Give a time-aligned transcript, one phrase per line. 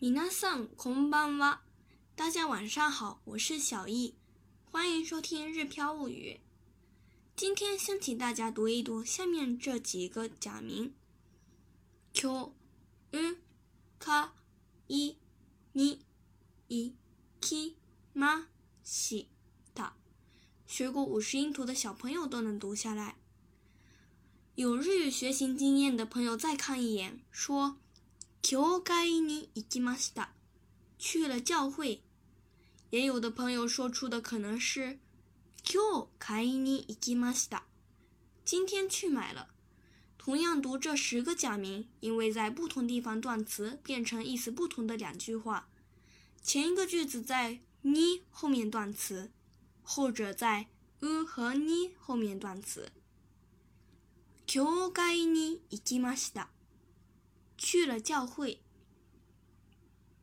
[0.00, 1.60] 皆さんこんばんは。
[2.14, 4.14] 大家晚上好，我是小易，
[4.70, 6.40] 欢迎收听《日飘物语》。
[7.34, 10.92] 今天先请大家读一读下面这几个假名：
[12.12, 12.52] 今
[13.10, 13.36] 日、
[13.98, 14.30] か、
[14.88, 15.16] い、
[15.74, 16.00] に、
[16.68, 16.92] い、
[17.40, 17.74] き、
[18.14, 18.46] ま、
[18.84, 19.26] し
[19.74, 19.92] た。
[20.66, 23.16] 学过五十音图的小朋友都能读下来。
[24.54, 27.76] 有日语学习经验的朋友再看一眼，说。
[28.50, 30.28] 教会に行きました。
[30.98, 32.02] 去了教会。
[32.90, 34.98] 也有的朋友说出的可能是
[35.62, 37.62] 今日買いに行きました。
[38.44, 39.48] 今天去买了。
[40.18, 45.68] 同样读这十个假名，因为在不同地方断词，变成意思不同的两句话。
[46.42, 49.30] 前一个句子在你后面断词，
[49.82, 50.66] 后者在
[51.00, 52.90] う和に后面断词。
[54.46, 56.48] 教会に行きました。
[57.90, 58.60] 去了教会。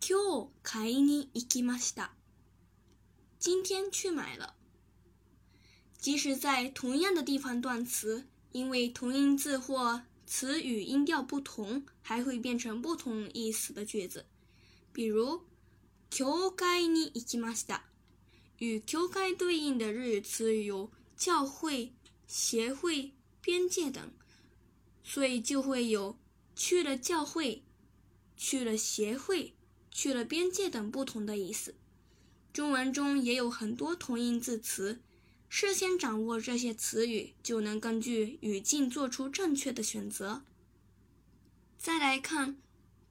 [0.00, 2.10] 今日買いに行きました。
[3.38, 4.56] 今天去买了。
[6.00, 14.26] 即使在同样的地方断词，因为同音字或词语音调不同，还会变成不同意思的句子。
[14.92, 15.44] 比如
[16.10, 17.82] 教会に行きました。
[18.58, 21.92] 与教会对应的日语词语有教会、
[22.26, 24.10] 协会、边界等，
[25.04, 26.18] 所以就会有。
[26.54, 27.62] 去了教会，
[28.36, 29.54] 去了协会，
[29.90, 31.74] 去了边界等不同的意思。
[32.52, 35.00] 中文中也有很多同音字词，
[35.48, 40.42] 事先掌握这些词语，就能根据语境做出正确的选择。
[41.78, 42.56] 再来看，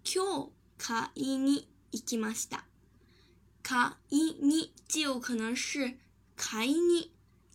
[0.03, 2.65] 今日買いに行きました。
[3.63, 5.97] 買いに既有可能是
[6.35, 7.11] 買いに，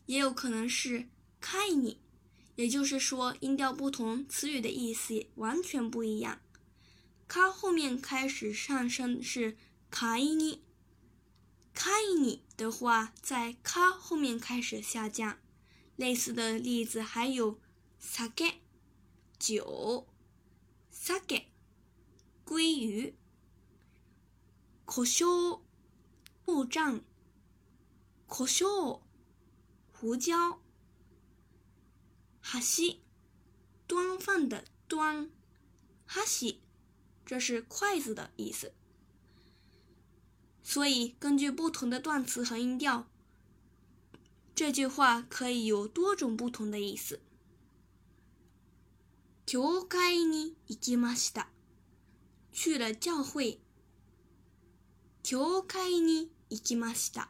[0.07, 1.09] 也有可能是
[1.41, 1.99] 買いに。
[2.57, 6.41] 也就是说，音调不同，词语的意思完全不一样。
[7.27, 9.57] 卡后面开始上升是
[9.91, 10.63] 卡伊尼，
[11.73, 15.39] 卡伊尼的话在卡后面开始下降。
[15.97, 17.59] 类似的例子还有
[18.01, 18.55] サケ
[19.39, 20.07] 酒、
[20.93, 21.45] サケ
[22.45, 23.15] 鲑鱼、
[24.85, 25.61] コショウ
[26.45, 27.01] 木杖、
[28.27, 29.01] コショウ
[29.93, 30.61] 胡椒。
[32.47, 33.01] 哈西，
[33.87, 35.31] 端饭的端，
[36.07, 36.61] 哈西，
[37.25, 38.73] 这是筷子的意思。
[40.63, 43.09] 所以根据不同的断词和音调，
[44.55, 47.21] 这句话可以有多种不同的意思。
[49.45, 51.49] 教会に行きました。
[52.53, 53.59] 去了教会。
[55.23, 57.29] 教会に行きました。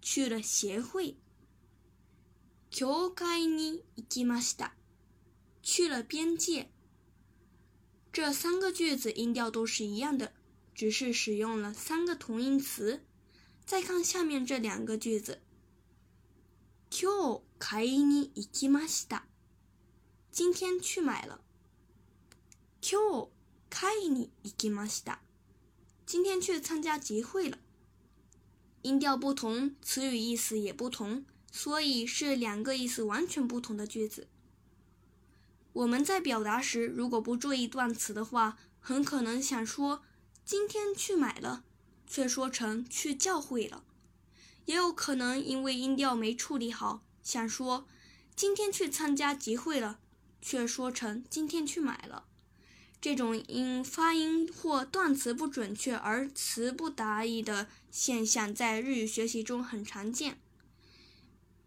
[0.00, 1.16] 去了协会。
[2.72, 4.72] 教会に行きました。
[5.62, 6.70] 去了边界。
[8.12, 10.32] 这三个句子音调都是一样的，
[10.74, 13.04] 只是使用了三个同音词。
[13.64, 15.42] 再看下面这两个句子。
[16.90, 19.24] 今日買いに行きました。
[20.32, 21.40] 今天去买了。
[22.80, 23.28] 今日
[23.70, 25.18] 会に行きました。
[26.06, 27.58] 今天去参加集会了。
[28.82, 31.24] 音调不同，词语意思也不同。
[31.55, 34.27] 所以是两个意思完全不同的句子。
[35.71, 40.03] 我们在表达时，如果不注意断词的话，很可能想说
[40.43, 41.63] “今天去买了”，
[42.07, 43.83] 却说成“去教会了”；
[44.65, 47.87] 也有可能因为音调没处理好，想说
[48.35, 49.99] “今天去参加集会了”，
[50.41, 52.25] 却说成“今天去买了”。
[52.99, 60.39] 这种因发音或断词不准确而词不达意的现象，在日语学习中很常见。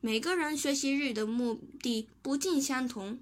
[0.01, 3.19] 每个人学习日语的目的不尽相同，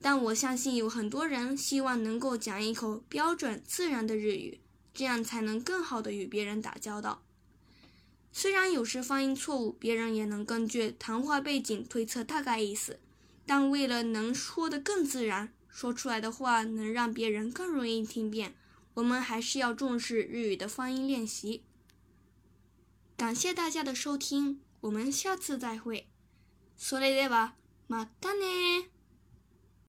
[0.00, 4.60] 但我相信有很多人希望能够讲一口标准自然的日语，
[4.94, 7.22] 这样才能更好的与别人打交道。
[8.32, 12.98] 虽然有时发音错误，别人也能根据谈话背景推测大概意思，
[13.44, 18.54] 但为了能说得更自然，说出来的话能让别人更容易听辨，
[18.94, 21.62] 我们还是要重视日语的发音练习。
[23.16, 24.60] 感谢大家的收听。
[24.84, 26.06] 我们下次再会。
[26.76, 27.54] それでは
[27.88, 28.90] またね